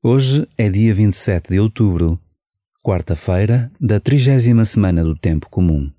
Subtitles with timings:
[0.00, 2.20] Hoje é dia 27 de outubro,
[2.80, 5.90] quarta-feira da trigésima semana do Tempo Comum.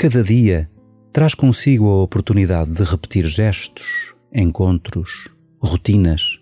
[0.00, 0.66] Cada dia
[1.12, 5.28] traz consigo a oportunidade de repetir gestos, encontros,
[5.60, 6.40] rotinas,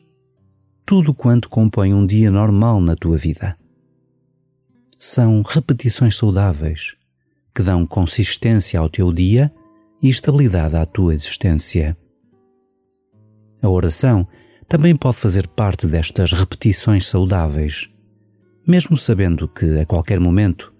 [0.86, 3.58] tudo quanto compõe um dia normal na tua vida.
[4.96, 6.94] São repetições saudáveis
[7.52, 9.52] que dão consistência ao teu dia
[10.00, 11.98] e estabilidade à tua existência.
[13.60, 14.24] A oração
[14.68, 17.90] também pode fazer parte destas repetições saudáveis,
[18.64, 20.72] mesmo sabendo que, a qualquer momento,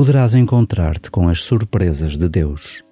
[0.00, 2.82] poderás encontrar-te com as surpresas de Deus.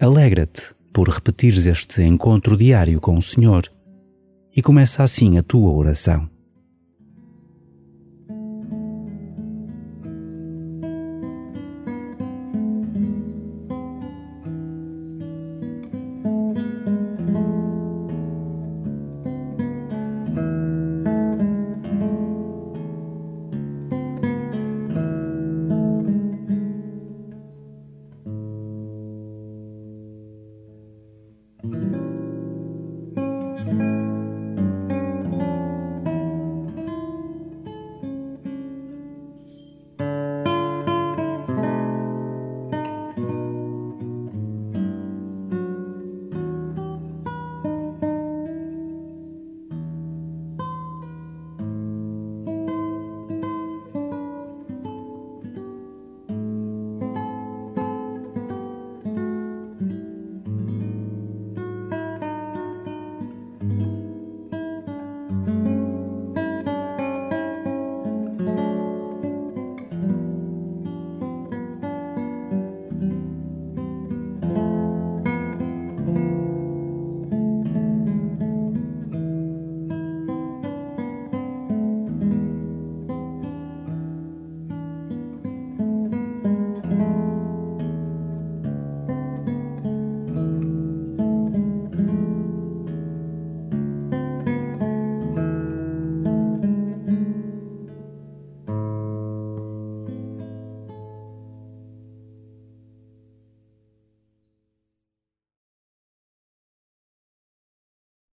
[0.00, 3.64] Alegra-te por repetires este encontro diário com o Senhor
[4.54, 6.30] e começa assim a tua oração.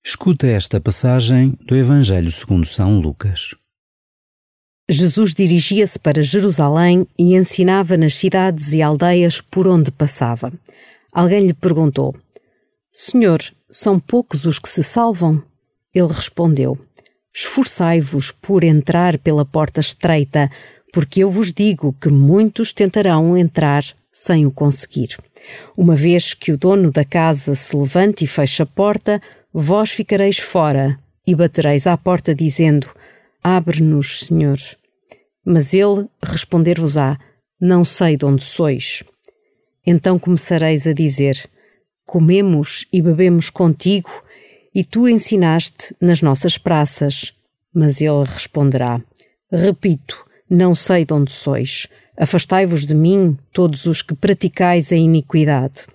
[0.09, 3.53] Escuta esta passagem do Evangelho segundo São Lucas.
[4.89, 10.53] Jesus dirigia-se para Jerusalém e ensinava nas cidades e aldeias por onde passava.
[11.11, 12.15] Alguém lhe perguntou:
[12.89, 15.43] Senhor, são poucos os que se salvam?
[15.93, 16.79] Ele respondeu:
[17.35, 20.49] Esforçai-vos por entrar pela porta estreita,
[20.93, 25.17] porque eu vos digo que muitos tentarão entrar sem o conseguir.
[25.75, 29.21] Uma vez que o dono da casa se levante e feche a porta,
[29.59, 32.87] vós ficareis fora e batereis à porta, dizendo:
[33.43, 34.57] Abre-nos, Senhor.
[35.43, 37.17] Mas ele responder-vos-á:
[37.59, 39.03] Não sei de onde sois.
[39.85, 41.49] Então começareis a dizer:
[42.05, 44.11] Comemos e bebemos contigo,
[44.75, 47.33] e tu ensinaste nas nossas praças.
[47.73, 49.01] Mas ele responderá:
[49.51, 51.87] Repito, não sei de onde sois.
[52.15, 55.87] Afastai-vos de mim, todos os que praticais a iniquidade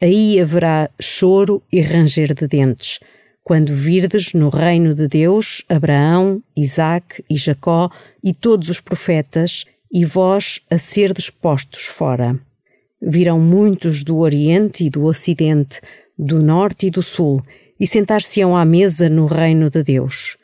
[0.00, 3.00] aí haverá choro e ranger de dentes,
[3.42, 7.90] quando virdes no reino de Deus Abraão, Isaac e Jacó
[8.22, 12.38] e todos os profetas, e vós a serdes postos fora.
[13.00, 15.80] Virão muitos do Oriente e do Ocidente,
[16.18, 17.42] do Norte e do Sul,
[17.78, 20.36] e sentar-se-ão à mesa no reino de Deus.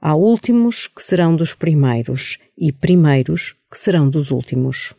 [0.00, 4.94] Há últimos que serão dos primeiros, e primeiros que serão dos últimos.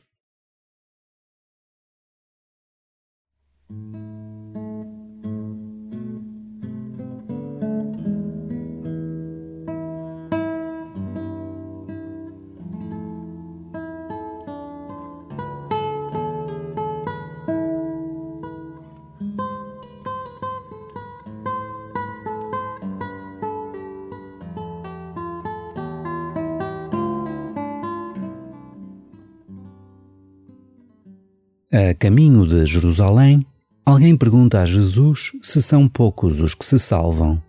[31.74, 33.46] A caminho de Jerusalém,
[33.86, 37.42] alguém pergunta a Jesus se são poucos os que se salvam.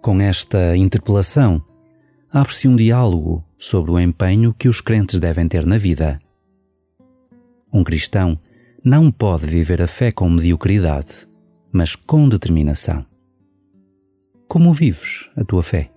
[0.00, 1.62] Com esta interpelação,
[2.32, 6.18] abre-se um diálogo sobre o empenho que os crentes devem ter na vida.
[7.70, 8.40] Um cristão
[8.82, 11.28] não pode viver a fé com mediocridade,
[11.70, 13.04] mas com determinação.
[14.48, 15.93] Como vives a tua fé?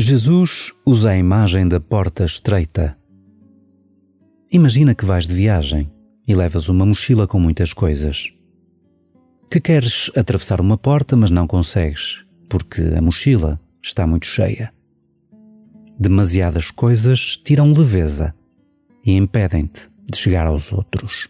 [0.00, 2.96] Jesus usa a imagem da porta estreita.
[4.48, 5.90] Imagina que vais de viagem
[6.24, 8.32] e levas uma mochila com muitas coisas.
[9.50, 14.72] Que queres atravessar uma porta, mas não consegues, porque a mochila está muito cheia.
[15.98, 18.32] Demasiadas coisas tiram leveza
[19.04, 21.28] e impedem-te de chegar aos outros.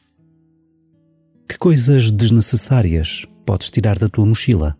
[1.49, 4.76] Que coisas desnecessárias podes tirar da tua mochila?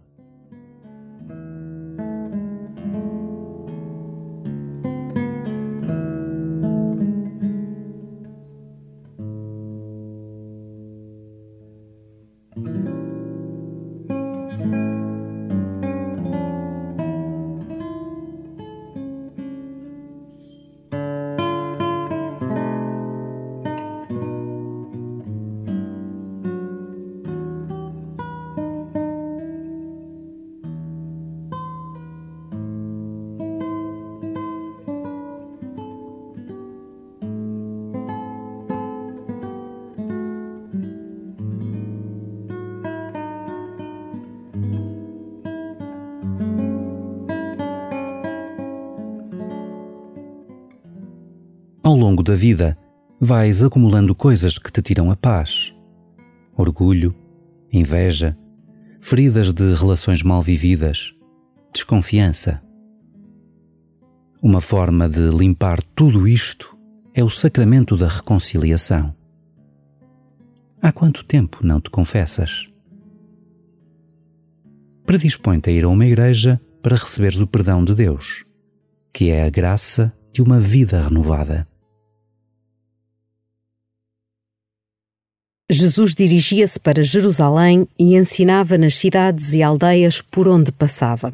[51.88, 52.76] Ao longo da vida,
[53.19, 55.75] vais acumulando coisas que te tiram a paz.
[56.55, 57.17] Orgulho,
[57.73, 58.37] inveja,
[59.00, 61.14] feridas de relações mal vividas,
[61.73, 62.62] desconfiança.
[64.43, 66.76] Uma forma de limpar tudo isto
[67.14, 69.17] é o sacramento da reconciliação.
[70.82, 72.69] Há quanto tempo não te confessas?
[75.06, 78.45] Predispõe-te a ir a uma igreja para receberes o perdão de Deus,
[79.11, 81.66] que é a graça de uma vida renovada.
[85.70, 91.30] Jesus dirigia-se para Jerusalém e ensinava nas cidades e aldeias por onde passava.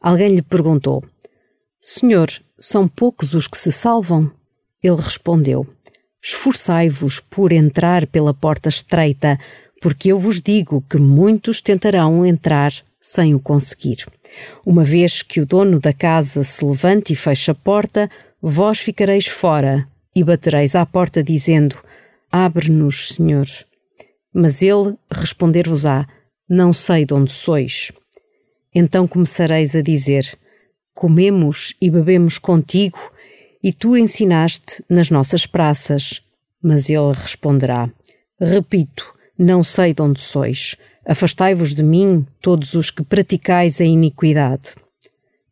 [0.00, 1.04] Alguém lhe perguntou:
[1.80, 2.28] Senhor,
[2.58, 4.30] são poucos os que se salvam?
[4.82, 5.66] Ele respondeu:
[6.22, 9.38] Esforçai-vos por entrar pela porta estreita,
[9.82, 14.06] porque eu vos digo que muitos tentarão entrar sem o conseguir.
[14.64, 19.26] Uma vez que o dono da casa se levante e feche a porta, vós ficareis
[19.26, 21.76] fora e batereis à porta, dizendo:
[22.30, 23.46] Abre-nos, Senhor.
[24.32, 26.06] Mas ele responder-vos-á:
[26.48, 27.92] Não sei de onde sois.
[28.74, 30.36] Então começareis a dizer:
[30.94, 32.98] Comemos e bebemos contigo,
[33.62, 36.22] e tu ensinaste nas nossas praças.
[36.62, 37.90] Mas ele responderá:
[38.40, 40.76] Repito, não sei de onde sois.
[41.06, 44.74] Afastai-vos de mim, todos os que praticais a iniquidade.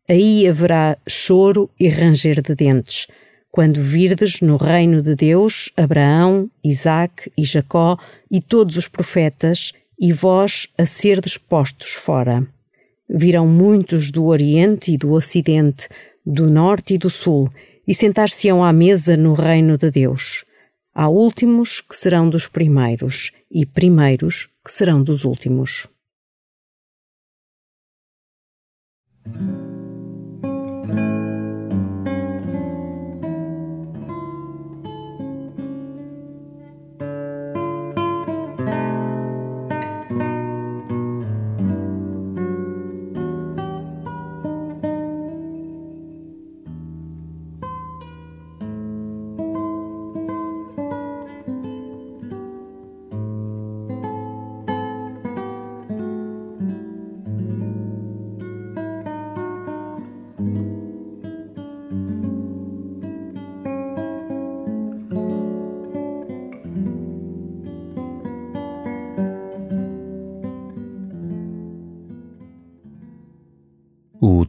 [0.09, 3.07] Aí haverá choro e ranger de dentes
[3.55, 7.97] quando virdes no reino de Deus Abraão, Isaque e Jacó
[8.29, 12.45] e todos os profetas, e vós a serdes postos fora.
[13.09, 15.89] Virão muitos do Oriente e do Ocidente,
[16.27, 17.49] do Norte e do Sul,
[17.87, 20.45] e sentar-se-ão à mesa no reino de Deus.
[20.93, 25.87] Há últimos que serão dos primeiros, e primeiros que serão dos últimos.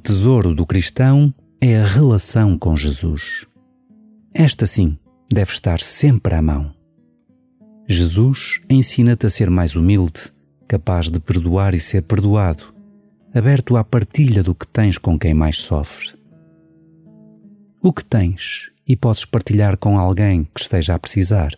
[0.06, 3.48] Tesouro do cristão é a relação com Jesus.
[4.32, 5.00] Esta sim
[5.34, 6.72] deve estar sempre à mão.
[7.90, 10.32] Jesus ensina-te a ser mais humilde,
[10.68, 12.72] capaz de perdoar e ser perdoado,
[13.34, 16.14] aberto à partilha do que tens com quem mais sofre.
[17.82, 21.58] O que tens e podes partilhar com alguém que esteja a precisar.